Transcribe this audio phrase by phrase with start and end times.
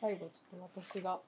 [0.00, 1.20] 最後ちょっと私が。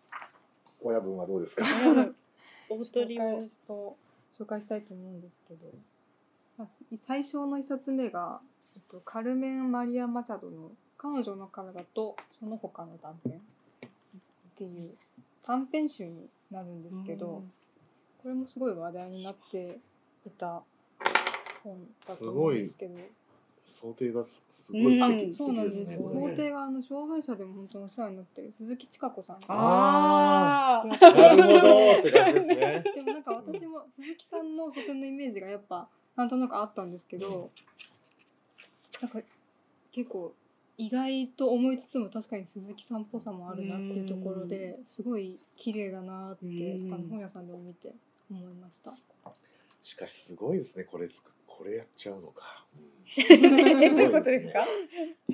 [0.82, 1.64] 親分はどうですか？
[2.68, 3.22] 大鳥を。
[3.22, 3.96] 紹介と
[4.38, 5.66] 紹介したいと思うんですけど、
[6.58, 6.68] まあ、
[6.98, 8.40] 最初の一冊目が、
[8.76, 13.40] えっと、カルメン・マリア・マチャドの「彼女の体とその他の断片」っ
[14.56, 14.94] ていう
[15.42, 17.42] 短編集になるんですけど、
[18.22, 19.78] これもすごい話題になって
[20.26, 20.62] いた
[21.62, 22.98] 本だと思うんですけど。
[23.66, 25.78] 想定がすすごい素敵,、うんそうなんです。
[25.78, 26.04] 素敵ですね。
[26.04, 32.84] こ想定があの障害者でも本当にお世話になってる鈴木千佳子さんがああなるほどって感じですね。
[32.94, 37.50] でもなんか私も鈴木さんのとてのイメージがやっぱなんとなくあったんですけど、
[39.00, 39.20] なんか
[39.92, 40.32] 結構
[40.78, 47.94] 意外と思いつつも確かに鈴木さんっぽさもあるなっていうところですごい綺麗だなってうんあの本屋さんでも見て
[48.30, 48.94] 思いました。
[49.82, 50.84] しかしすごいですね。
[50.84, 52.65] これつくこれやっちゃうのか。
[53.16, 54.66] え どういうことですか？
[55.28, 55.32] う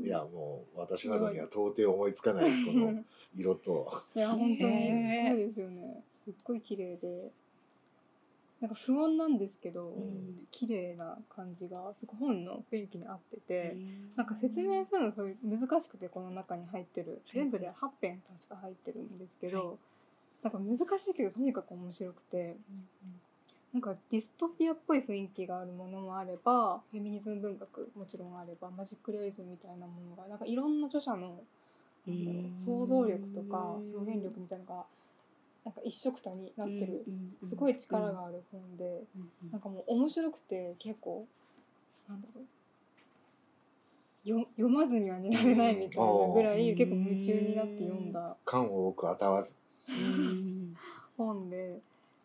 [0.00, 3.02] んいやもう私などには到底思いつかないこの
[3.34, 3.90] 色と。
[4.14, 6.02] いや本当にすごいですよね。
[6.12, 7.30] すっごい綺麗で。
[8.60, 10.36] なんか不穏なんですけど、ん。
[10.50, 13.76] 綺麗な感じがすごい本の雰囲気に合ってて、
[14.14, 17.22] なんか説明するのそういう難しくてこの中に入ってる。
[17.32, 19.78] 全部で8編確か入ってるんですけど、
[20.42, 22.56] なんか難しいけどとにかく面白くて
[23.72, 31.40] なんかディストピアっぽい雰囲気があるものもあればフェミニズム文学もちろんあればマジックリアリズムみたいなものがなんかいろんな著者の
[32.64, 34.86] 想像力とか表現力みたいなのが
[35.66, 37.04] なんか一緒くたになってる
[37.44, 39.02] すごい力がある本で
[39.52, 41.26] なんかもう面白くて結構
[42.08, 42.44] なんだろう
[44.28, 46.76] よ読まずには寝られないみたいなぐらいうん。
[46.76, 49.54] 結構夢中になって読んだ缶を多く当たわず。
[51.16, 51.80] 本で。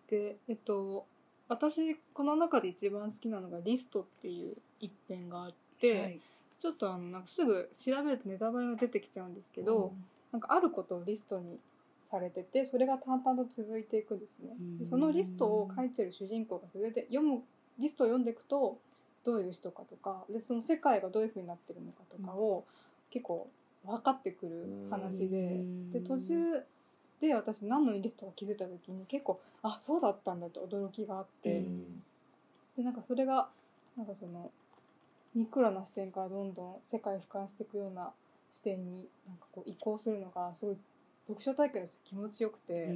[0.10, 1.06] でえっと
[1.54, 6.20] 私この中で一番好きなのが「リスト」っていう一編があって、
[6.60, 9.94] ちょっとあのなんかすぐ調べるとネタバレが出てきちゃうんですけど、
[10.32, 11.60] なんかあることをリストに
[12.04, 14.56] されててそれが淡々と続いていくんですね。
[14.80, 17.44] でそのリストを書いてる主人公がそれで読む
[17.78, 18.78] リストを読んでいくと
[19.24, 22.66] どういう人かとかでその世界がどういうふうになってるのかとかを
[23.10, 23.50] 結構
[23.86, 26.64] 分かってくる話でで途中
[27.24, 32.04] で私何のリストか気づいた時に結構あそうだったんだって驚きがあって、うん。
[32.76, 33.48] でなんかそれが
[33.96, 34.52] なんかその
[35.34, 38.12] ミクロな視点からどんどん世界を俯瞰していくような
[38.54, 40.78] 視点になんかこう移行するのがすごい
[41.30, 42.94] 読書体験として気持ちよくて、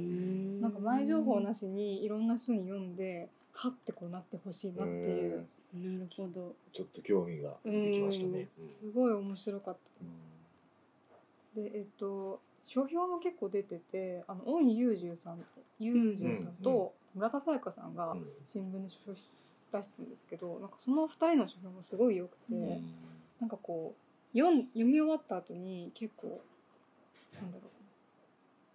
[0.60, 5.98] なんか前情報なしにいろんな人に読んではってこうなってほしいなっていう、うん。
[5.98, 6.54] なるほど。
[6.74, 8.48] ちょっと興味が出てきましたね。
[8.60, 8.68] うん。
[8.68, 18.26] すごい面白かったでえっと書評も結構出ててあの大井雄十さんさんと村田沙耶香さんがうん。
[18.46, 19.24] 新聞で書評し
[19.72, 22.94] 出してるんですけどなんかその2人の書評もすごい良くて、うん。
[23.40, 23.94] なんかこ
[24.34, 26.40] う読ん読み終わった後に結構
[27.40, 27.70] なんだろう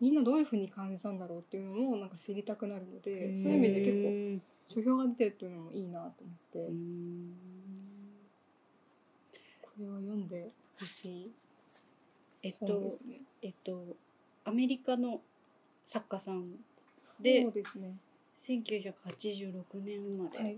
[0.02, 4.42] みんなどういうふうに感じたんだろうっていうのもなんか知りたくなるのでそういう意味で結
[4.74, 6.12] 構書評が出てるっていうのもいいなと思っ
[6.52, 6.74] て、
[9.62, 10.50] これを読んで
[10.80, 11.32] ほしい
[12.44, 13.22] えっとすね。
[13.42, 13.96] えっと
[14.46, 15.22] アメリカの
[15.86, 16.52] 作家さん
[17.20, 17.96] でそうですね。
[18.40, 20.58] 1986年生まれ、はい。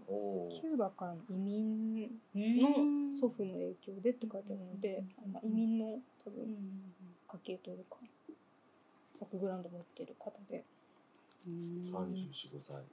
[0.60, 6.94] キューバからの移民うんの祖父の影響でって書いてあるので、まあ移民の多分うん
[7.44, 7.98] 家系というか
[9.22, 10.64] バックグラウンド持ってる方で、
[11.48, 12.76] うん三十四五歳。
[12.76, 12.86] はい。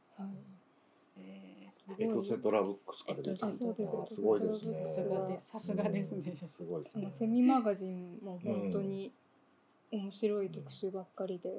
[1.19, 1.69] え
[1.99, 4.21] エトセトラブックスから出てエトセトラあす。
[4.21, 4.83] ごいですね。
[4.85, 5.49] ーさすがです。
[5.51, 6.39] さすがですね。
[6.43, 6.49] うん。
[6.49, 7.03] すごいですね。
[7.07, 9.13] あのフェミマガジンも本当に
[9.91, 11.51] 面白い特集ばっかりで、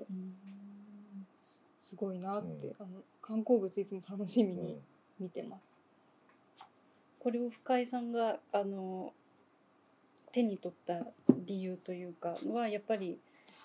[1.81, 2.75] すごいなって、うん。
[2.79, 2.87] あの
[3.21, 4.65] 観光物いつも楽しみうん。
[4.65, 4.81] に
[5.19, 5.77] 見てます。
[7.19, 9.13] これを深井さんがあの
[10.31, 11.05] 手に取った
[11.45, 13.17] 理由というかはやっぱり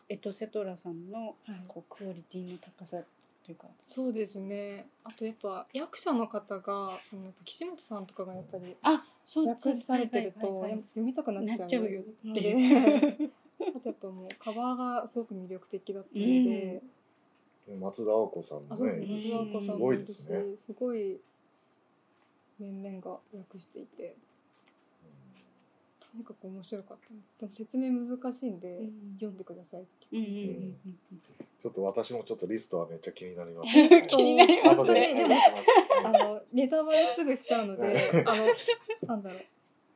[0.08, 1.64] エトセトラさんのはい。
[1.66, 2.98] こうクオリティの高さ
[3.48, 4.88] というか、そうですね。
[5.02, 12.02] あとやっぱ役者の方が、そのやっぱ岸本さんとかがやっぱりあそ訳されてると読みたくなっちゃうなっちゃうよ。
[12.26, 13.30] のってで、
[13.74, 16.82] あとやっぱもうカバーがすごく魅力的だったので、
[17.80, 20.44] 松田青子さんもね松田さんすごいもいるしですね。
[20.66, 21.18] すごい
[22.58, 24.14] 面々が訳していて、
[26.00, 27.08] とにかく面白かった。
[27.40, 29.14] でも説明難しいんで、うん。
[29.14, 30.06] 読んでくださいって。
[30.12, 30.34] うんうんい
[30.70, 31.47] う感じです。
[31.60, 33.72] ちょっと私もちょっとリストはめっちゃ気になります。
[34.06, 35.24] 気になりますね。
[35.24, 35.68] お願いします。
[36.04, 38.46] あのネタバレすぐしちゃうので、あの
[39.08, 39.42] なんだろう。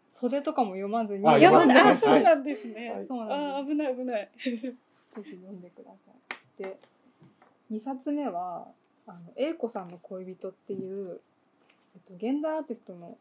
[0.09, 1.79] 袖とかも読まずに、あ読まずに。
[1.79, 3.06] あそうなんですね、はい。
[3.06, 4.31] そうなんあ危ない危ない。
[4.37, 4.56] ぜひ
[5.12, 6.11] 読んでくださ
[6.59, 6.62] い。
[6.62, 6.79] で、
[7.70, 8.67] 二冊目は
[9.06, 11.20] あの英子さんの恋人っていう
[11.94, 13.17] えっと現代アーティストの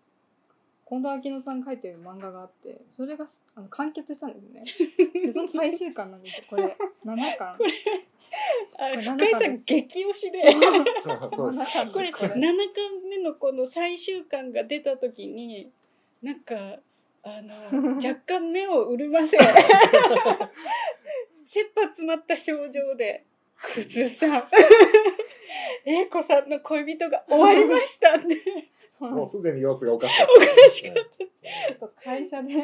[0.92, 4.66] 近藤明乃さんが書いてる漫画があってそれがすあの完結したんですね。
[5.26, 6.44] でその最終巻なんですよ。
[6.50, 7.58] これ7巻。
[7.58, 7.72] これ
[8.78, 10.52] あこれ深井さん激推しで。
[10.52, 11.52] そう。
[11.52, 11.62] です。
[11.62, 12.30] 7巻これ7これ。
[12.30, 12.38] 巻
[13.10, 15.72] 目のこの最終巻が出た時に
[16.22, 16.56] なんか
[17.24, 19.48] あの 若干目を潤ませ切
[21.74, 23.24] 羽詰まった表情で
[23.56, 24.44] 「クズさん。
[25.86, 28.41] 英子さんの恋人が終わりました」って
[29.32, 30.34] すすでに様子がおかしかった。
[30.34, 32.54] おかしかっちょっと会社で。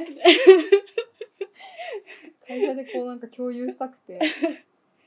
[2.47, 4.19] 会社でこうなんか共有したくて。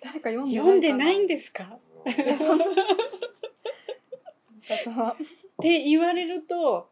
[0.03, 1.79] 誰か読んで読んでないんすですか？
[4.73, 5.17] っ
[5.63, 6.89] て言われると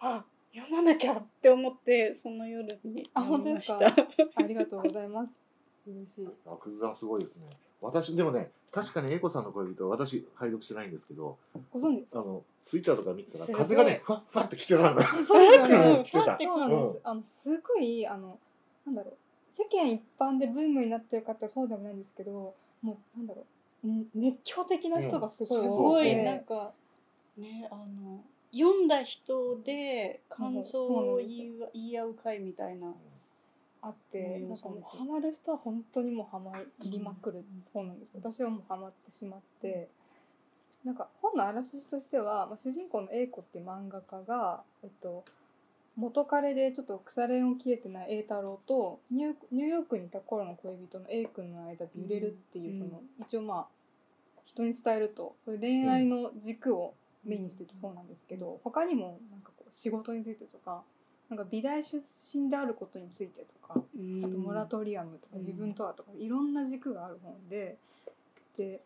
[0.00, 3.74] あ読まなきゃって思ってその夜にあ読みました。
[3.78, 5.41] 本当ですありがとうございます
[5.86, 6.28] 嬉しい。
[6.46, 7.46] あクズさんすごいですね。
[7.80, 11.36] 私でもね確かに英子さんの恋人は私拝読してないんですけど、
[11.72, 12.20] ご存知ですか？
[12.20, 15.02] あのツイッターとか見てたら風がねふわっふわって来てたんだ。
[15.02, 15.90] そうですよね。
[15.96, 16.38] う ん来てた。
[16.40, 17.00] そうなんです、うん。
[17.02, 18.38] あのすごいあの
[18.86, 19.14] なんだろう。
[19.50, 23.44] 世間一般でブームになってる方はそうでもないんですけどもうなんだろ
[23.84, 23.86] う。
[23.88, 26.04] ん熱狂的な人がすごいす多ごい。
[26.04, 26.72] くて、なんか
[27.36, 32.94] ねあの読んだ人で感想を言い言い合う会みたいな。
[33.82, 36.52] あってうんなんかもうハマる人は本当にもうハマ
[36.90, 39.88] りまくる、そうなんです私はもうハマってしまって
[40.84, 45.24] なんか本のあらすじとしては、まあ、主人公の A 子っていう漫画家が、えっと、
[45.96, 52.90] 元彼でちょっと腐れ縁を切れてない A 太郎とニューニューヨークにいた頃の恋人の A 君の間で揺れるっていううん。
[52.90, 53.66] この、一応まあ
[54.44, 56.94] 人に伝えるとそういう恋愛の軸を
[57.24, 60.82] 目にしてるとそうなんですけど、他にもなんかこう仕事についてとか
[61.32, 61.98] なんか美大出
[62.34, 65.38] 身であることについてとか、あとモラトリアムとかうん。
[65.40, 67.78] 自分とはとかいろんな軸がある本で
[68.58, 68.82] で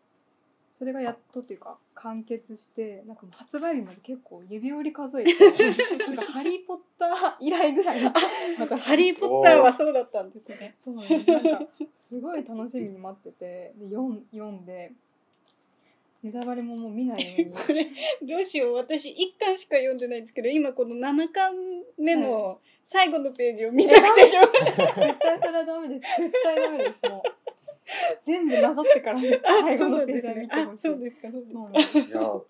[0.79, 5.33] それがやっとっていうか完結してなんか発売日まで結構指折り数えて
[6.07, 7.09] なんか「ハリー・ポッター」
[7.41, 8.13] 以来ぐらいの
[8.59, 10.75] 私ハリー・ポッターはそうだったんですね。
[10.81, 11.67] そうなんか
[11.97, 14.93] すごい楽しみに待っててで読ん読んで
[16.23, 17.51] ネタバレももう見ないように。
[17.53, 17.91] これ
[18.21, 18.73] どうしよう。
[18.75, 24.63] 私一巻しか読んでないんですけど今この7巻目の最後のページを見たくてしょうがない。
[24.71, 24.77] 絶
[25.19, 26.21] 対それはダメです。
[26.21, 27.09] 絶対ダメです。
[27.09, 27.21] もう
[28.23, 29.19] 全部なぞってから。
[29.19, 29.21] あ
[29.63, 30.47] 最後のページは見です。
[30.47, 31.27] ねあてほしいそうですか。
[31.31, 31.53] そうですか。
[31.53, 32.41] そうなんですいや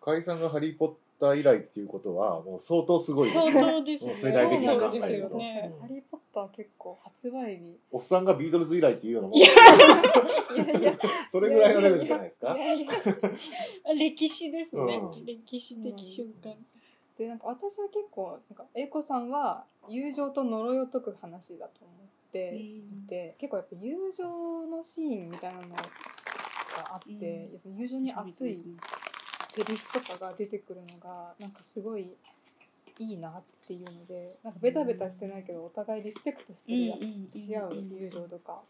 [0.00, 3.72] 深井さんがハリー・ポッター以来っていうことはもう相当すごいです相ね。
[3.72, 4.14] 当ですね。
[4.14, 5.00] 世代的にそう考えると。
[5.00, 5.72] ですよね。
[5.80, 9.48] ハリー・ポッター結構発売日おっさんがビートルズ以来っていうのもいや。
[9.48, 10.98] いやいや。
[11.28, 12.56] それぐらいのレベルじゃないですか。
[13.98, 15.24] 歴史ですね、うん。
[15.24, 16.54] 歴史的瞬間、
[17.18, 21.90] でなんか私は結構なんか英子さんは友情と呪いを解く話だと思
[22.28, 24.24] っていて、結構やっぱ友情
[24.66, 25.82] のシーンみたいなのが
[26.92, 27.76] あって、うん。
[27.76, 28.60] 友情に熱い
[29.48, 32.14] セリフとかが出てくるのがなんかすごい
[32.98, 38.60] いいなっていうのでなんかベタベタしてないけどお互いリスペクトしてし合う友情とか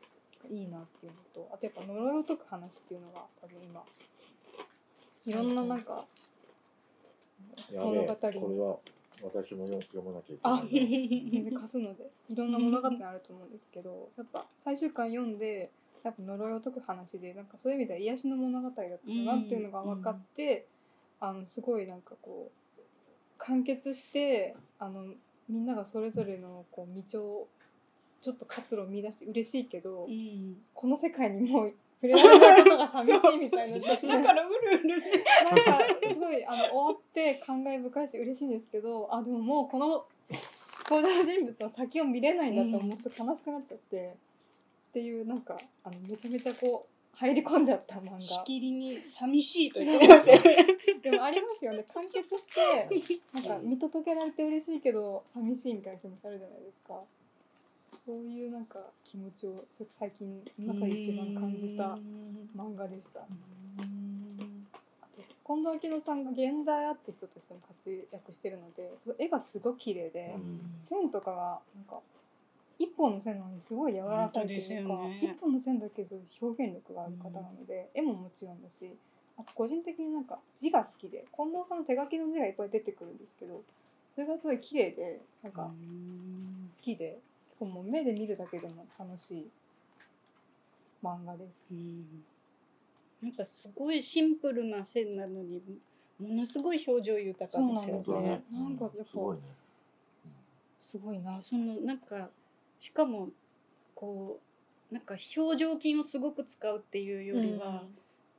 [0.49, 3.83] いいなっていうのとあとやっぱ呪いを解く話っていうのが多分今
[5.27, 6.05] いろんななんか
[7.73, 8.15] やべえ、物語。
[8.15, 8.77] これは
[9.23, 10.69] 私も読読まなきゃいけあないな。
[10.69, 15.71] 全然貸すのでいろんな物語あると思うんですけどやっぱ最終巻読んで
[16.05, 20.67] やっぱ呪いを解く話でなんかそういう意味では癒しの物語だったなっていうのが分かって、
[21.19, 22.81] あのすごいなんかこう
[23.39, 25.07] 完結してあの
[25.49, 27.49] みんながそれぞれのこう道を
[28.23, 30.57] ちょっと活路を見出して嬉しいけど、うん。
[30.75, 31.73] この世界にもう
[32.15, 33.79] 触れられないことが寂しいみたいな。
[33.79, 35.79] だからうるうるしてなんか
[36.13, 38.07] すごいあの終わって感慨深い。
[38.09, 40.05] し嬉しいんですけどあでももうこの
[40.89, 44.15] 登場人物の先を見れないんだと思うと悲しくなっちゃって、
[44.91, 50.57] っていうなんかあのめちゃめちゃこう入り込んじゃった漫し画きりに寂しいと言ってますよね
[51.03, 51.85] でもありますよね。
[51.93, 52.89] 完結して
[53.35, 57.01] なんか見届けられて嬉しいけど寂しいみたいな気持ちあるじゃないですか
[58.05, 61.99] そういうなんか気持ちを最近の中で一番感じた
[62.57, 63.21] 漫画でした。
[63.21, 63.25] あ
[65.17, 70.61] と近藤明乃さんが現代アーティストとしても活躍してるのですごい絵がすごい綺麗で、うん。
[70.81, 72.01] 線とかがなんか
[72.79, 75.21] 一本の線なのにすごい柔らかいというか、ね。
[75.23, 78.91] 一本の線だけど表現力がある方なので、絵ももちろんだし
[79.39, 83.63] あと個人的になんか字が好きで近藤さんの手書きの字がいっぱい出てくるんですけど
[84.15, 87.26] それがすごい綺麗でなんか好きで結
[87.59, 89.47] 構もう目で見るだけでも楽しい
[91.03, 91.71] 漫画です。
[93.23, 95.63] なんかすごいシンプルな線なのに
[96.19, 98.55] ものすごい表情豊かですよそうなんねです。
[98.55, 99.43] なんかやっぱすごいね。
[100.79, 102.29] すごいなそのなんか
[102.79, 103.31] しかも
[103.95, 104.39] こ
[104.91, 107.83] うなんか表情筋をすごく使うっていうよりは、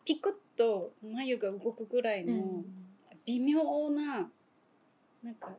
[0.05, 2.63] ピクッと眉が動くぐらいの
[3.25, 4.29] 微妙な
[5.21, 5.49] なんか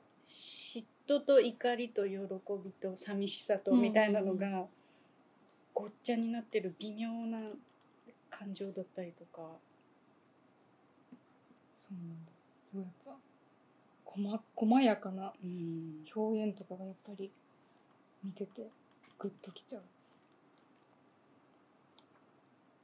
[1.08, 2.16] 嫉妬と怒りと喜
[2.62, 4.66] びと寂しさとみたいなのが
[5.74, 7.38] ごっちゃになってる微妙な
[8.28, 9.42] 感情だったりとか。
[11.76, 13.16] そうなんですすごいやっぱ
[14.04, 16.04] 細細やかなうん。
[16.14, 17.30] 表現とかがやっぱり
[18.22, 18.68] 見てて
[19.18, 19.82] グッときちゃう。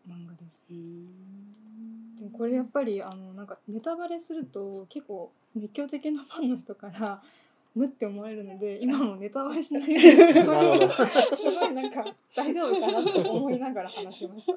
[0.09, 0.67] 漫画です。
[0.71, 2.17] うん。
[2.17, 7.23] でもこれやっぱりあのなんかネタバレすると結構熱狂的なファンの人から
[7.75, 14.53] 無って思われるので 今もネタバレしないようにすごいなんか大丈夫かなと思いながら話しました。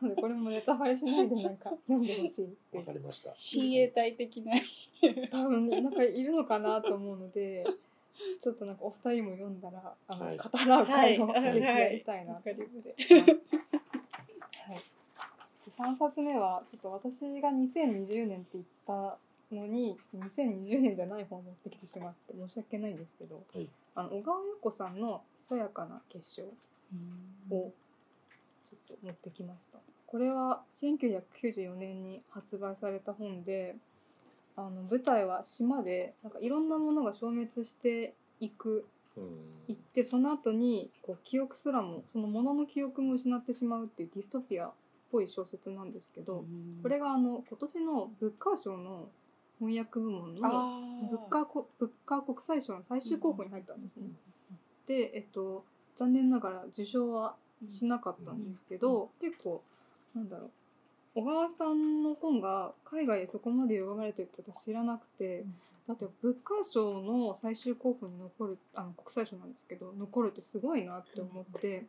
[0.00, 2.82] なのでこれもネタバレしないでなんか読んでほしいわ。
[2.82, 4.52] かりました親衛隊的な。
[5.30, 7.64] 多分ねなんかいるのかなと思うので。
[8.42, 13.46] ちょっとなんかお二人も読んだらあの、はい語らう会をはいぜひやりたいなと思ってます。
[14.68, 14.82] はい。
[15.76, 19.16] 三冊目はちょっと私が2020年って言った
[19.54, 23.68] のにちょっと2020年じゃない本を持ってきてしまって申し訳ないんですけど、はい。
[23.94, 26.44] あの小川優子さんの「ひそやかな結晶」
[27.50, 27.72] を
[28.70, 29.78] ちょっと持ってきました。
[30.06, 33.76] これは1994年に発売された本で
[34.56, 38.86] あの舞台は島でなんかいろんなものが消滅していく
[39.16, 39.24] うん。
[39.68, 44.72] いってその後にこう記憶すらもそのものの記憶も失ってしまうっていうディストピアっ
[45.10, 46.44] ぽい小説なんですけど、
[46.82, 49.08] これがあの今年のブッカー賞の
[49.60, 50.40] 翻訳部門の
[51.10, 51.44] ブッカー。
[51.44, 54.08] コブッカー国際賞の最終候補に入ったんですね。
[54.86, 55.64] で、えっと、
[55.98, 57.34] 残念ながら受賞は
[57.68, 59.62] しなかったんですけど、結構
[60.14, 60.50] なんだろう。
[61.14, 65.44] 小川さんの本が海外でそこまで読まれてるって私知らなくて、
[65.88, 71.86] だってブッカー賞の最終候補に残るあの国際賞なんですけど残るってすごいなって思って、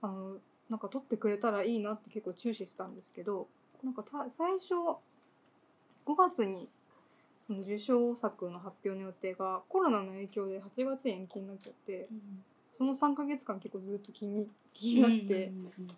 [0.00, 0.36] あの
[0.70, 3.46] なんか取ってくれたらいいなって結構注視したんですけど
[3.84, 4.74] なんかた最初
[6.06, 6.68] 5月に
[7.46, 12.08] その受賞作の発表の予定がコロナの影響で8月に延期になっちゃって
[12.76, 15.52] その3ヶ月間結構ずっと気に気になって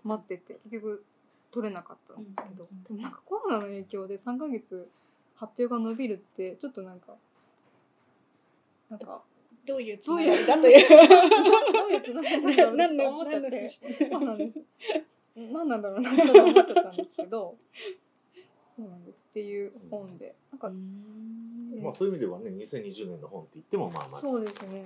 [0.04, 1.04] 待ってて結局
[1.50, 4.88] 取れなかったんですけど、うんでもなんかコロナの影響で3ヶ月
[5.34, 7.14] 発表が伸びるってちょっとなんか
[8.90, 9.22] なんか
[9.66, 10.88] どういうつどういうながりだという。
[11.72, 12.76] どういうつながりだろ う。
[12.76, 13.68] なと思ってて。
[13.68, 14.60] 節そうなんです。
[15.36, 17.56] 何なんだろうなと思ってたんですけど
[18.78, 20.70] そうなんですっていう本でなんか
[21.82, 24.20] まあそういう意味ではね2020年の本って言ってもまあまあ。
[24.20, 24.84] そうですね。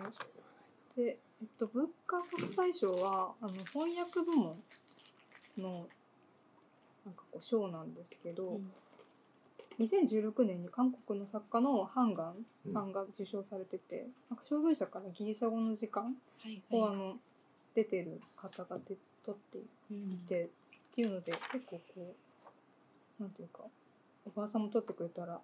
[0.96, 4.56] で、えっと、文化国際賞はあの翻訳部門
[5.58, 5.86] の
[7.04, 8.60] なんかこう賞なんですけど、
[9.78, 12.34] 2016年に韓国の作家のハンガン
[12.72, 16.94] さんが受賞されてて、なんか小文社からギリシャ語の時間はいを、はい。
[16.94, 17.16] あの
[17.74, 22.14] 出てる方がで取っていて、っていうので結構こ
[23.20, 23.60] うなんていうか
[24.26, 25.40] おばあさんも取ってくれたら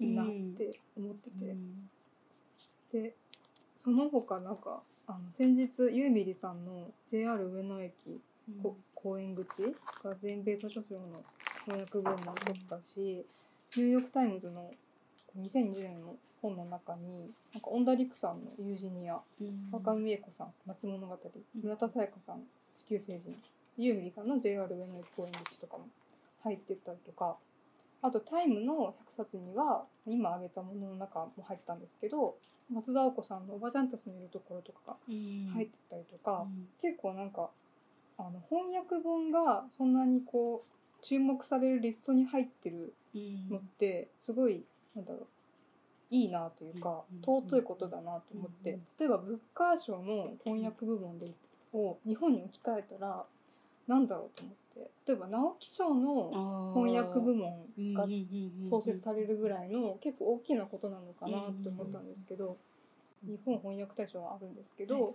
[0.00, 1.56] いいなって思ってて、
[2.92, 3.14] で
[3.76, 8.20] その他なんかあの先日柳美里さんの JR 上野駅
[8.62, 9.62] こ公園口
[10.04, 11.22] が全米図書賞の
[11.64, 13.24] 翻訳本も取ったし
[13.76, 14.70] ニューヨーク・タイムズの
[15.38, 19.20] 2020年の本の中になんか恩田陸さんの「ユージニア」
[19.72, 21.18] 川上未映子さん「夏物語」
[21.54, 22.42] 村田沙耶香さん
[22.76, 23.42] 「地球星人」
[23.78, 25.88] 柳美里さんの JR 上野駅公園口とかも
[26.42, 27.36] 入ってたりとか
[28.02, 32.36] あと「タイムの100冊には今挙げたものの中も入ってたんですけど
[32.70, 36.46] 松田青子さんの「おばちゃんたちのいるところ」とかが入ってたりとか、
[36.80, 37.50] 結構なんか
[38.18, 45.26] あの翻訳本がそんなにこう注目されるリストに入ってるのってすごいなんだろう
[46.10, 47.20] いいなというかうん。
[47.20, 48.86] 尊いことだなと思ってうん。
[48.98, 51.32] 例えばブッカー賞の翻訳部門で
[51.72, 53.24] を日本に置き換えたら
[53.88, 54.90] なんだろうと思って。
[55.06, 58.06] 例えば直木賞の翻訳部門が
[58.68, 62.56] 創設されるぐらいの結構大きなことなのかなって思ったんですけど
[63.26, 65.14] 日本翻訳大賞はあるんですけど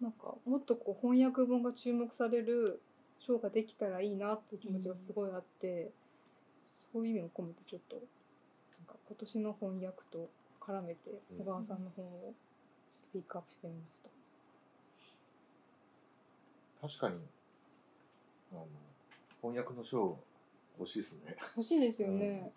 [0.00, 2.80] なんかもっとこう翻訳本が注目される
[3.18, 5.90] 賞ができたらいいなっていう気持ちがすごいあって、
[6.70, 8.04] そういう意味を込めてちょっとなん
[8.86, 10.28] か今年の翻訳と
[10.60, 11.38] 絡めてうん。
[11.38, 12.34] 小川さんの本を
[13.12, 14.10] ピックアップしてみました。
[16.88, 17.20] 確かに
[18.52, 18.66] あの
[19.42, 20.16] 翻訳の賞
[20.78, 22.52] 欲しいですね欲しいですよね。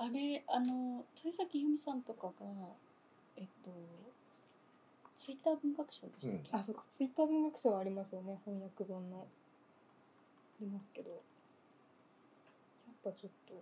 [0.00, 2.32] あれあの豊崎由美さんとかが
[3.36, 3.70] えっと
[5.16, 6.84] ツイッター文学賞でしたっけ、あ、そうか。
[6.96, 8.38] ツイッター文学賞はありますよね。
[8.44, 9.18] 翻訳本の。
[9.18, 9.24] あ
[10.60, 11.10] りますけど。
[11.10, 11.16] や
[13.10, 13.54] っぱちょっと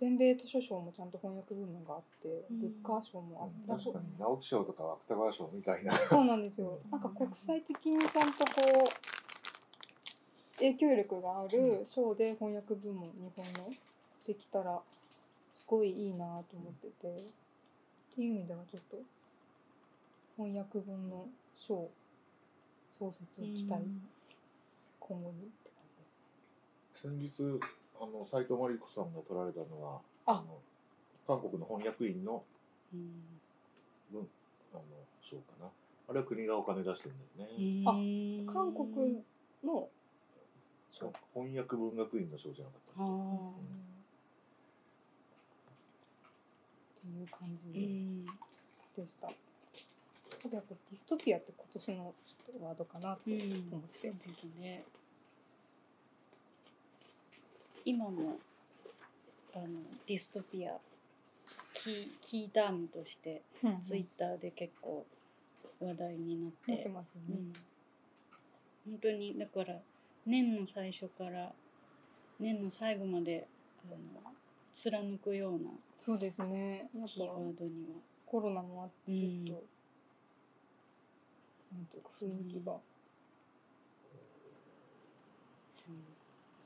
[0.00, 6.80] 全米図書賞もちゃんと翻訳部門があって、うんブッカー賞もあって、確かに直木賞とか芥川賞みたいなそうなんですよ。
[6.90, 8.50] なんか国際的にちゃんとこ
[8.84, 9.21] う
[10.62, 13.70] 影響力がある賞で翻訳部門日本の
[14.24, 14.80] できたら
[15.52, 18.96] すごいいいなと思ってて、っていう意味ではちょっと
[20.36, 21.26] 翻訳本の
[21.56, 21.90] 書
[22.96, 23.82] 創設を期待、
[25.00, 25.82] 今後にって感
[26.94, 27.28] じですね。
[27.28, 27.60] 先日
[28.00, 30.34] あの斉藤真理子さんが撮られたのはあ。
[30.34, 30.44] の
[31.26, 32.44] 韓国の翻訳員の
[32.94, 33.10] うん。
[34.12, 34.28] 文
[34.74, 34.82] あの
[35.20, 35.66] 賞かな。
[36.08, 38.46] あれは国がお金出してるんだよね、うん。
[38.46, 39.24] 韓国
[39.64, 39.88] の
[40.92, 41.12] そう。
[41.34, 43.02] 翻訳文学院の賞じゃなかった。
[43.02, 43.12] あうん。
[43.48, 43.50] ー
[46.98, 48.30] っていう感うじんで
[49.08, 49.28] した。
[50.42, 53.40] ただやっぱディストピアって今年のちょっとワードかなと思っ
[54.00, 54.84] て、そうですね。
[57.84, 58.38] 今も
[59.54, 59.66] あの
[60.06, 60.72] ディストピア
[61.74, 65.04] キーキータームとしてうんツイッターで結構
[65.80, 67.36] 話題になって、なってますね。
[68.86, 69.80] うん、本当にだから
[70.26, 71.52] 年の最初から
[72.38, 73.46] 年の最後まで
[73.86, 73.96] あの
[74.72, 76.88] 貫くようなそうですね。
[77.06, 78.00] キーワぱードには。
[78.26, 79.64] コロナもあってうんちょっと、
[81.74, 82.72] なんていうか雰囲気が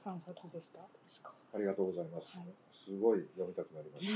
[0.05, 0.79] 三冊でした。
[0.79, 1.33] ですか。
[1.53, 4.07] ありがとうございます、はいすごい読みたくなりまし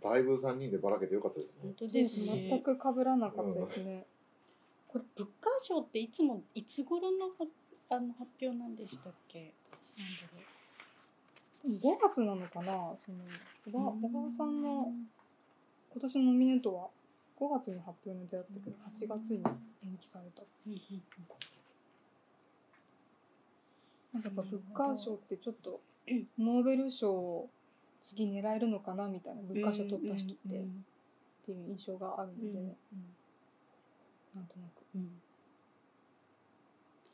[0.00, 2.48] た だいぶ3人でばらけてよかったですね本当でですね。
[2.48, 4.06] 全く被らなかったですね。
[4.92, 7.32] これ物価賞っていつもいつ頃のは
[7.90, 9.52] あの発表なんでしたっけ？
[11.64, 12.96] なんだろ5月なのかな？
[13.04, 13.12] そ
[13.70, 14.92] の小川さんの
[15.92, 16.88] 今年のノミネートは
[17.40, 18.76] 5月に発表の予定だったけど
[19.16, 19.42] 8月に
[19.84, 20.42] 延期された。
[24.12, 25.80] なんかやっぱ物価賞ってちょっと
[26.36, 27.48] ノーベル賞を
[28.02, 30.58] 次狙えるのかなみたいな物価賞取った人ってっ
[31.46, 32.58] ていう印象があるので、
[34.34, 35.10] なんとなくうん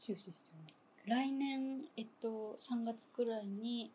[0.01, 0.87] 注視しちゃいます。
[1.07, 3.91] 来年えっと3月くらいに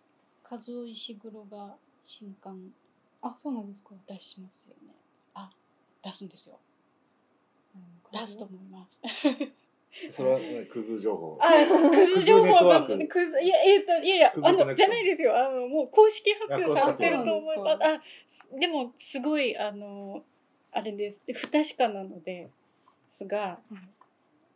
[0.50, 2.72] 和尾石黒が新刊
[3.22, 3.92] あ、そうなんですか。
[4.08, 4.94] 出しますよね。
[5.36, 5.50] あ
[6.04, 6.60] 出すんですよ。
[7.76, 9.00] うん出すと思います。
[10.10, 11.50] それは、ね、クズ情報あ、
[11.90, 15.38] クズ情報クズネットワーククズいやえっ、といやいやクズコネクションあのじゃないですよ。
[15.38, 18.48] あのもう公式発表されてると思います。
[18.54, 20.24] あでもすごいあの
[20.72, 21.22] あれです。
[21.26, 22.50] で不確かなので
[23.12, 23.60] すが、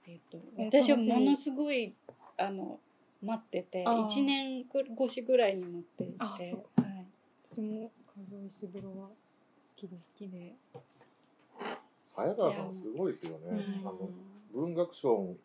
[0.08, 1.94] えっ、とえ私はものすごい
[2.38, 2.80] あの
[3.22, 4.06] 待っててあー。
[4.06, 6.58] 一年く越しぐらいに待っていて、あはい、
[7.52, 9.16] 私も数石風呂は好
[9.76, 10.12] きです。
[10.16, 10.54] きで。
[12.16, 14.10] 早川さんすごいですよね、うんあの
[14.54, 15.36] 文学賞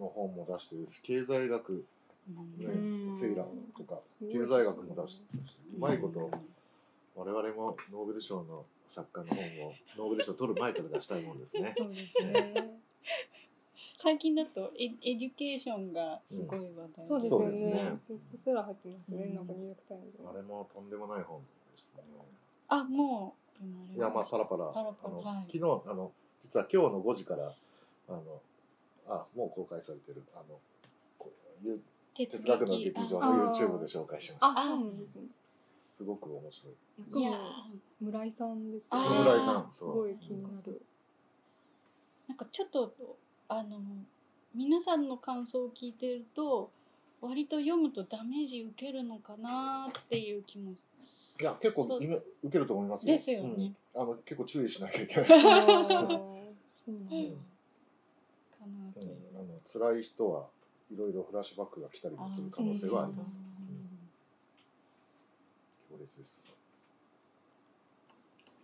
[0.00, 1.84] の本も出してるし経済学
[2.28, 2.58] うん。
[2.58, 3.44] ねうんセイラ
[3.76, 6.30] とか経済学も出してるしうまいことうん
[7.16, 11.74] 我々もノーベル賞の作家の本をノーベル賞取る前から出したいもんですね。
[11.76, 12.80] そうですね。
[13.98, 17.72] 最近だとエエデュケーションがすごい話題そうですよそうですね。
[17.72, 17.98] ね。
[18.10, 19.24] ベストセラー入ってますね。
[19.24, 19.34] うん。
[19.34, 21.40] なんかニューヨークタイムズあれもとんでもない本
[21.72, 22.04] でしたね。
[22.68, 25.50] あもういやまあパラパラパラパラあの、はい。
[25.50, 27.50] 昨日あの実は今日の5時から
[28.08, 28.22] あの
[29.08, 30.60] あもう公開されてるあの
[32.14, 34.60] 哲哲学の劇場あのあ YouTube で紹介しました。
[34.60, 35.06] あ、そうなんですね。
[35.96, 36.74] すごく面白い。
[37.08, 37.30] 役いや。
[37.30, 37.38] も
[38.02, 38.90] 村井さんです。
[38.92, 39.94] 村井さんすそう。
[39.94, 40.82] ごい気になる。
[42.28, 42.92] なんかちょっと
[43.48, 43.80] あの
[44.54, 46.70] 皆さんの感想を聞いてると
[47.22, 50.76] 割と読むとダメージ受けるのかなっていう気もい
[51.42, 53.14] や結構今受けると思いますよ。
[53.14, 53.72] ですよね。
[53.94, 55.26] うん、あの結構注意しなきゃいけない。
[55.30, 55.34] あ
[56.12, 56.36] の
[59.64, 60.46] 辛い人は
[60.92, 63.46] いろいろフラッシュバックが来たりもする可能性はあります
[65.96, 66.52] 強烈です。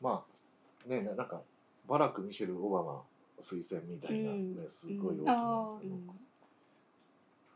[0.01, 0.25] ま
[0.87, 1.41] あねななんか
[1.89, 3.03] バラク・ミシェル・オバマ
[3.41, 4.57] 推薦みたいな、うん。
[4.57, 5.35] ねすごい大きな、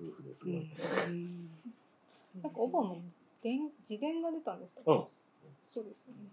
[0.00, 0.54] 夫婦ですごい、
[2.42, 3.02] なんかオバマも
[3.42, 4.92] 伝自伝が出たんですか。
[4.92, 5.04] うん。
[5.72, 6.30] そうですよね。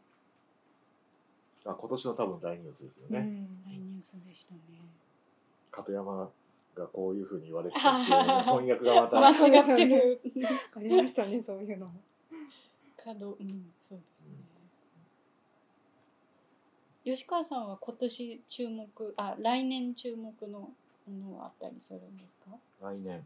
[1.65, 3.63] あ今年の多分大ニュースですよね、うん。
[3.65, 4.59] 大ニュースでしたね。
[5.71, 6.29] 鳩山
[6.75, 10.21] がこういうふうに言われてたっていう翻訳がまた、 間違ってる。
[10.75, 11.91] ありましたね、そういうの。
[13.03, 14.33] 角、うん、そうですね。
[17.05, 20.69] 吉川さんは今年注目、あ、来年注目のも
[21.31, 22.57] のはあったりするんですか？
[22.81, 23.25] 来年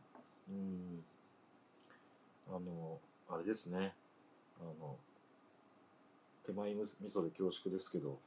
[0.50, 1.04] うん
[2.50, 3.94] あのあれですね
[4.60, 4.96] あの
[6.46, 8.18] 手前みそで恐縮ですけど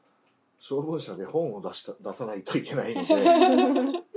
[0.59, 3.15] 小文社で本を出した出さないといけないので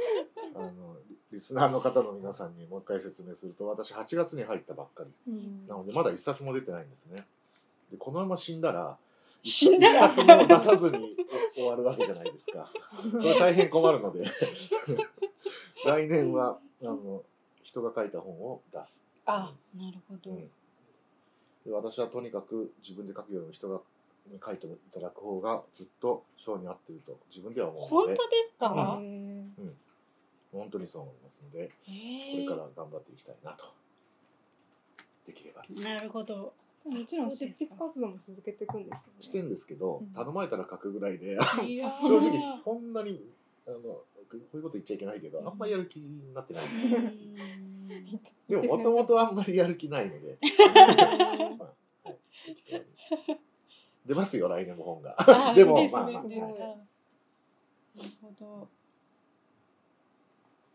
[1.33, 5.09] リスナーの方の皆さんにもう一回説明すると私8月に入ったばっかり。
[5.27, 5.65] うん。
[5.67, 7.25] なのでまだ一冊も出てないんですね。
[7.91, 8.97] でこのまま死んだら
[9.41, 11.17] 死んだら一冊も出さずに
[11.57, 12.71] お 終わるわけじゃないですか。
[13.11, 14.23] それは大変困るので。
[15.85, 17.23] 来年はあの
[17.63, 20.31] 人が書いた本を出す、あ、なるほど。
[20.31, 20.51] うん。
[21.65, 23.81] で私はとにかく自分で書くよりも人が
[24.27, 28.17] に書いていただく方がずっと賞に合ってると自分では思うの本当でで
[28.51, 29.03] すか、へ
[30.53, 33.65] 本当にそう思いますのでこへえれから頑張っていきたいなと。
[35.25, 35.63] できれば。
[35.69, 36.53] なるほど。
[36.85, 39.03] ーもちろん執筆活動も続けていくんですよね。
[39.19, 40.07] してんですけどうん。
[40.07, 43.25] 頼まれたら書くぐらいで正直そんなに
[43.67, 44.05] あのこ
[44.53, 46.63] ういうこと言っちゃいけないけどあんまりやる気になってない。
[46.65, 47.35] うん。
[48.49, 51.71] でももともとあんまりやる気ないので、 は
[52.05, 52.83] い、適当に。
[54.05, 55.15] 出ますよ来年も本が。
[55.17, 56.53] あ でもですまあまあ、ねはい。
[56.53, 58.67] なるほど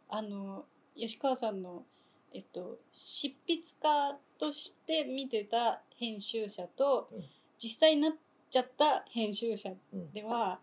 [0.09, 0.65] あの
[0.97, 1.85] 吉川さんの、
[2.33, 7.25] えっと、執筆家として見てた編集者と、うん。
[7.61, 8.13] 実際になっ
[8.51, 10.13] ちゃった編集者うん。
[10.13, 10.59] では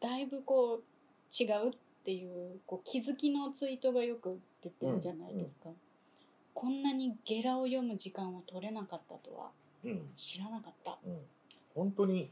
[0.00, 1.72] だいぶこう違うっ
[2.04, 5.68] ていうこう気づきのツイートがよく出てるじゃないですか、
[6.54, 9.50] こんなにゲラを読む時間を取れなかったとは
[9.84, 10.10] うん。
[10.16, 10.98] 知らなかった。
[11.06, 11.18] うん、
[11.74, 12.30] 本当に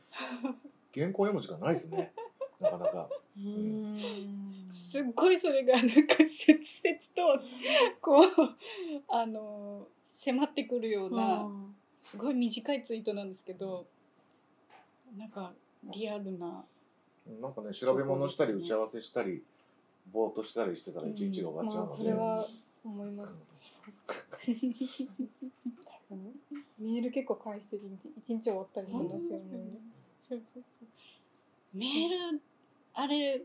[0.95, 2.13] 原稿読む時間ないですね
[2.61, 3.09] なかなか。
[3.37, 4.69] うーん。
[4.73, 7.43] すっごいそれがなんか切々と
[8.01, 8.25] こう
[9.09, 11.49] あの迫ってくるような
[12.03, 13.87] すごい短いツイートなんですけど
[15.17, 15.53] なんか
[15.85, 16.65] リアルな。
[17.41, 19.43] なんかね調べ物したり打ち合わせしたり
[20.13, 22.47] ぼーっとしたりしてたら一日が終わっちゃうまあので、それは
[22.85, 23.39] 思います。
[26.79, 27.83] メール結構返してる
[28.17, 29.45] 一日終わったりしますよね。
[31.75, 32.41] メール
[32.99, 33.41] あれ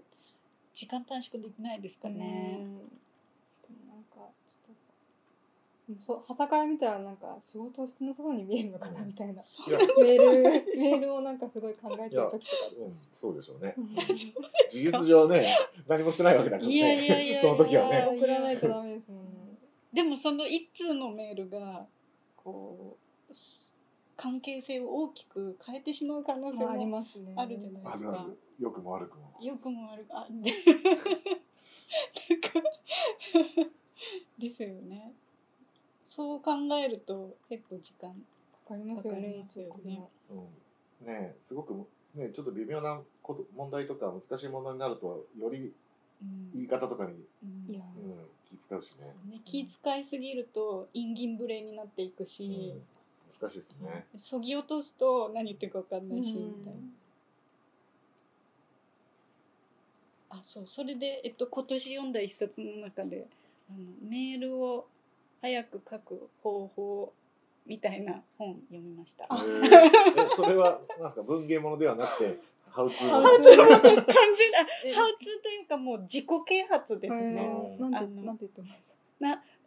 [0.73, 2.57] 時間短縮できないですかね。
[2.59, 9.33] うんでもなんかちょっとでもそう旗から見たらなんか仕事をしてなさそうに見えるのかなみたいな。
[9.33, 10.41] いやメール
[10.75, 12.39] メールをなんかすごい考えてる時とか。
[12.79, 14.33] うん、そうでしょうねうん事
[14.71, 15.55] 実上ね
[15.87, 19.29] 何もしてないわけだからいやいやいやいやねその時はね送らないとダメですもんね。
[19.93, 21.85] でもその一通のメールが
[22.35, 22.97] こ
[23.29, 23.79] うす
[24.15, 27.33] 関係性を大きく変えてしまう可能性まあありもますね。
[27.35, 27.93] あるじゃないですか。
[27.93, 30.51] あるある良くも悪くもよくも悪くあ で
[32.29, 32.69] なんか
[34.37, 35.13] ですよね。
[36.03, 38.13] そう考えると結構時間。
[38.65, 39.45] かかりますよね。
[39.49, 41.73] すよねうん、ねすごく
[42.15, 45.73] ねちょっと微妙なこと問題とか難しい問題になるとより
[46.21, 47.13] うん言い方とかに、
[47.43, 47.81] うんうん、
[48.45, 52.73] 気使うしね、ね、気遣いすぎると陰銀無礼になっていくうんし、
[53.41, 56.79] 難しいですね、そぎ落とすと何言ってるか分かんないし、うんみたいな。
[60.33, 63.27] あそうそれで、えっと、今年読んだ一冊の中で
[63.69, 64.87] あのメールを
[65.41, 67.13] 早く書く方法
[67.67, 69.25] みたいな本読みました。
[69.29, 77.41] えそれはなんですか文芸ものではなくてハウツーのハウツー完全なハウツーえというかもう自己啓発ですね。
[77.77, 78.95] えーなんてあのなんて言ってまし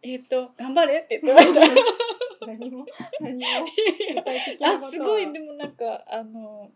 [0.02, 1.60] えっ、と頑張れって言ってました。
[2.40, 2.46] た。
[2.46, 2.86] 何も
[3.20, 3.66] 何も
[4.14, 6.70] 具体的なことはあすごいでもなんかあの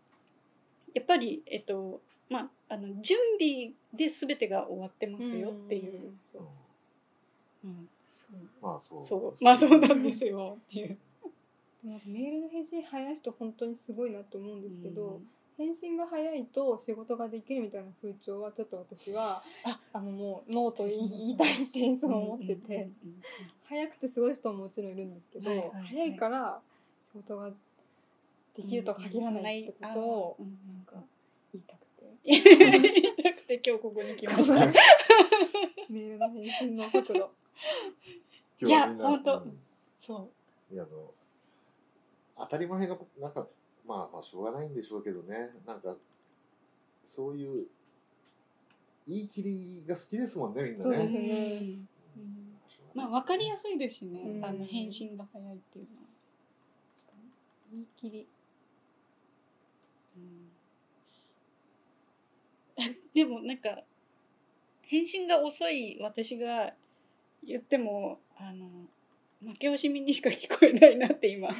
[0.93, 6.09] やっぱりえっとまああの準備で全てが終わってますよっていう。
[6.09, 6.41] んそう。
[7.65, 7.89] うん。
[8.07, 8.65] そう。
[8.65, 9.43] まあそうそう。
[9.43, 10.97] まあそうなんですよっていう。
[11.83, 15.29] なんかメールの返信早い人本当にすごいなと思うんですけど、うん。
[15.57, 22.89] 返信が早いと仕事ができるみたいな風潮はちょっと私はああのもうノーと言い言いたいっていつも思ってて、
[23.65, 25.83] 早くてすごい人ももちろんいるんですけど、はいはいはい。
[25.87, 26.61] 早いから
[27.11, 27.49] 仕事が
[28.55, 30.45] できるとは限らないってことをな
[30.81, 31.05] んか
[31.53, 31.80] 言いたくて
[32.23, 34.65] 言いたくて今日ここに来ました。
[35.89, 37.31] メールの返信の速度
[38.61, 39.59] いやほんとうん。
[39.99, 40.29] そ
[40.71, 40.73] う。
[40.73, 41.11] いやあの
[42.37, 43.47] 当たり前のなんか
[43.85, 45.49] まあまあしょうがないんでしょうけどね。
[45.65, 45.95] なんか
[47.03, 47.65] そういう
[49.07, 51.19] 言い切りが好きですもんねみんなそうですね。
[51.19, 51.27] ね
[52.15, 52.21] うん。
[52.21, 52.57] うん。
[52.93, 54.45] まあ分かりやすいですしね、うん。
[54.45, 56.01] あの返信が早いっていうのは。
[57.71, 58.27] 言い切り。
[60.17, 60.50] うん
[63.13, 63.83] でもなんか
[64.83, 66.73] 返信が遅い私が
[67.43, 68.67] 言ってもあの
[69.41, 71.49] 負け惜しみにしか聞こえないなって今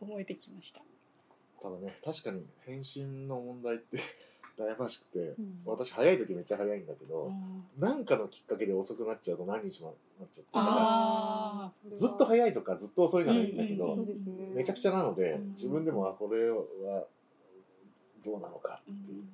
[0.00, 0.80] 思えてきました。
[1.60, 3.98] ただね確かに返信の問題って
[4.58, 5.62] 悩ましくてうん。
[5.66, 7.30] 私早い時めっちゃ早いんだけど、
[7.78, 13.96] なんかのきっかけで遅くなっちゃうと何日もなっちゃってあずっと早いとかずっと遅いならいいんだけど、うん。
[13.96, 15.50] そうですねめちゃくちゃなので、うん。
[15.50, 17.04] 自分でもあこれは
[18.24, 19.24] どうなのかっていう、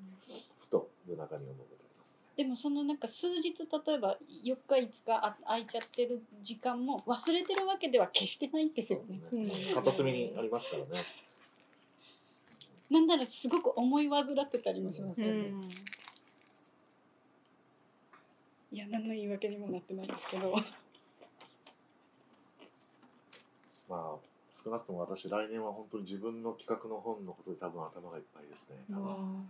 [0.58, 2.20] ふと夜中に思うことありますね。
[2.36, 9.20] でもそのなんか数日例えば4日5日あ空いちゃってる時間も忘れてるわけでは決してないんですよね。
[9.32, 11.04] ねうん片隅にありますからね。
[12.90, 15.32] なんならすごく思い患ってたりもしますよね。
[15.32, 15.68] うん
[18.72, 20.52] いや何の言い訳にもなってないですけど。
[23.88, 28.76] まあ少なくとも私来年は本当に自分の企画の本のことで多分頭がいっぱいですね。
[28.88, 29.44] 多分、あの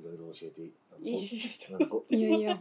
[0.00, 2.58] いろいろ教えていやいや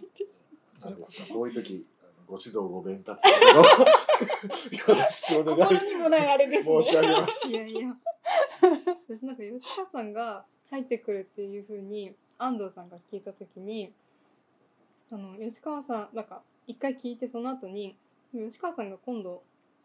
[0.82, 6.84] なんこういう時あのご指導ご鞭達の よろしくお願い心にもないあれですね。
[6.84, 7.48] 申し上げます。
[7.48, 7.98] いやいや。
[9.08, 13.94] 私なんか吉川さんが入ってくるっていうふうに安藤さんが聞いた時に
[15.10, 17.96] あの吉川さんなんか一回聞いてその後に
[18.34, 19.44] 吉川さんが今度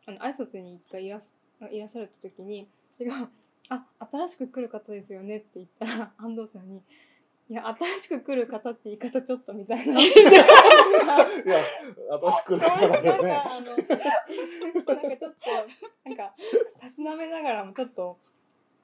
[0.09, 1.35] あの挨拶に一回いらっし
[1.71, 3.29] いらっしゃる時に私が
[3.69, 6.81] 「あ新しく来る方ですよね」って言ったら 安藤さんに
[7.51, 10.01] 「いや新しく来る方って言い方ちょっと」みたいな。
[10.01, 11.61] いや
[12.09, 13.29] 私来るからだよね。
[13.29, 16.35] なんかあのなんかちょっとなんか
[16.81, 18.17] たしなめながらもちょっと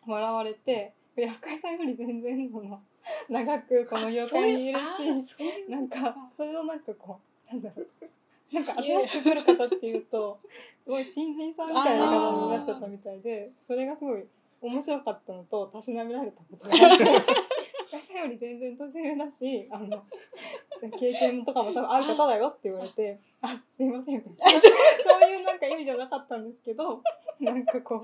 [0.07, 2.83] 笑われていや深井さんより全然その
[3.31, 4.79] 長くこの業界にいる
[5.23, 5.37] し
[5.71, 7.89] なんかそれのなんかこうなんだろう。
[8.55, 10.39] なんか新しく来る方っていうと
[10.85, 14.25] すごい新人さんみたいな方になっちゃったみたいでそれがすごい
[14.61, 17.55] 面白かったのとたしなめられたことがあって。
[18.25, 20.03] より全然年上だしあの
[20.99, 24.61] 経験とかも多分ある方だよって言われて「あすいません」みたいな。
[24.61, 27.03] そういうなんか意味じゃなかったんですけど
[27.41, 28.03] なんかこ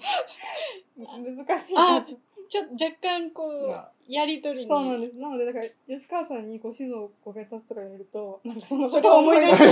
[0.99, 2.17] う難しいなって
[2.51, 4.69] ちょ若干こいうややりとりに。
[4.69, 5.17] そうなんです。
[5.17, 9.63] なのでだから吉川さんにご指導ご鞭達とか言われるとなんかそのそれを思い出し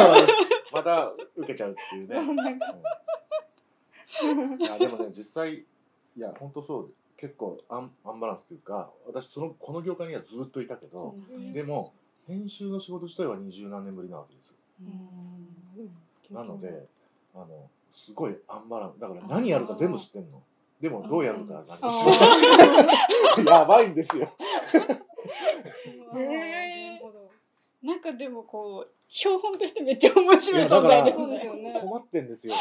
[0.73, 2.75] また受けちゃうっていうね、そうなんか。
[4.23, 4.63] うん。
[4.63, 5.65] いやでもね実際い
[6.17, 11.37] や本当そう結構アンアンバランスというか私そのこの業界にはずっといたけど、う。
[11.37, 11.53] ん。
[11.53, 11.93] でも
[12.29, 14.55] 編集の仕事自体は二十何年ぶりなわけですよ。
[16.31, 16.35] うん。
[16.35, 16.87] なので
[17.35, 19.01] あのすごいアンバランス。
[19.01, 20.41] だから何やるか全部知ってんの
[20.81, 23.61] でもどうやるか何も知らない。
[23.61, 24.33] やばいんですよ。
[26.13, 27.31] なるほど
[27.83, 31.81] なんかでもこう標本としてめっちゃ面白い存在ですね。
[31.81, 32.55] 困ってんですよ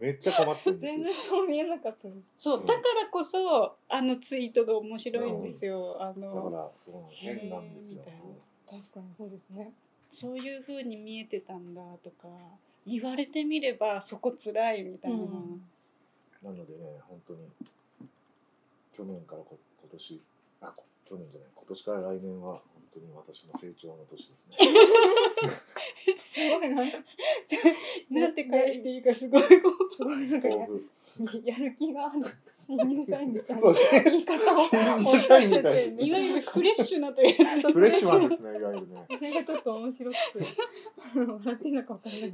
[0.00, 0.98] めっちゃ困ってんですよ。
[0.98, 5.96] 全然そう見えなかったそうだからこそあのツイートが面白いんですよ。
[6.00, 8.02] あだかのらその変なんですよ。
[8.68, 9.72] 確かにそうですね。
[10.10, 12.28] そういう風に見えてたんだとか
[12.86, 15.62] 言われてみればそこ辛いみたいな、うん
[16.42, 17.40] なのでね本当に
[18.96, 20.20] 去年からこ今年
[20.60, 22.62] あこ去年じゃない今年から来年は本
[22.94, 24.56] 当に私の成長の年ですね。
[26.38, 26.82] すごいな。
[28.10, 29.42] なんて返していいかすごい。
[29.42, 29.48] こ
[29.96, 30.66] すごいなんかや
[31.56, 32.20] る気がある。
[32.54, 33.62] 新入社員みたいな。
[33.62, 37.72] そう新言い方を新入社員みたいでいわねゆるフレッシュなという。
[37.72, 39.06] フレッシュマンですねいわゆるね。
[39.08, 40.20] それがちょっと面白くて。
[41.14, 42.32] 笑っていいのか分かんない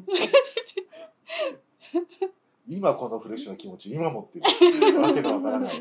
[2.68, 4.44] 今このフレッシュな気持ち今持ってる。
[5.00, 5.81] わけのわからない。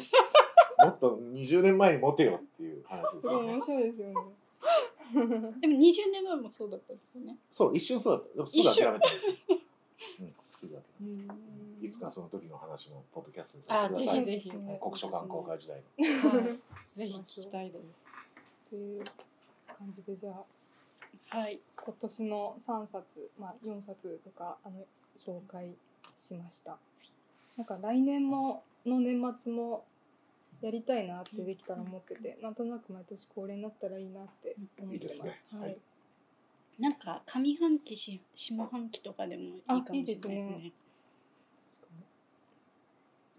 [0.80, 3.38] もっと20年前に持てよっていう話ですすよね。
[3.38, 4.14] ごい面白いですよね。
[5.62, 7.38] でも20年前もそうだったんですよね。
[7.52, 8.34] そう一瞬そうだった。
[8.36, 11.34] でもすぐ諦めたんですよ、うん、すぐ諦めた
[11.84, 14.20] いつかその時の話もポッドキャストにさあぜせてください。
[14.20, 14.52] ひぜひ。
[14.52, 16.30] 国書館公開時代の。
[16.30, 16.60] はい。
[16.90, 17.86] ぜひ聞きたいです。
[18.70, 19.04] という
[19.68, 21.60] 感じでじゃあはい。
[21.76, 24.86] 今年の3冊、まあ、4冊とかあの
[25.18, 25.76] 紹介
[26.24, 26.78] しました。
[27.58, 29.86] なんか来年もの年末も
[30.62, 34.94] やりたいなってできたら思ってて、なんとなく毎年恒例になったらいいなって思ってます。
[34.94, 35.40] いいですね。
[35.52, 35.78] ははい。
[36.80, 40.72] い、なんか上半期し下半期とかでもいいかもしれないですあいいね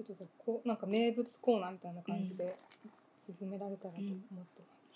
[0.04, 2.56] ちょっとこうなんか名物コーナーみたいな感じで
[3.18, 4.42] 進められたらと思ってま
[4.80, 4.94] す、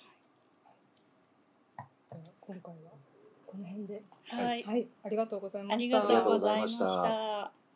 [1.77, 1.89] はい。
[2.11, 2.91] じゃあ今回は
[3.47, 4.03] この辺で。
[4.27, 4.87] はい、はい。
[5.05, 5.99] ありがとうございました。
[5.99, 7.68] ありがとうございました